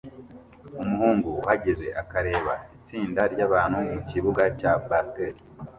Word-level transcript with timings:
Umuhungu 0.81 1.29
uhagaze 1.41 1.87
akareba 2.01 2.53
itsinda 2.75 3.21
ryabantu 3.33 3.77
mukibuga 3.93 4.43
cya 4.59 4.71
basket 4.89 5.35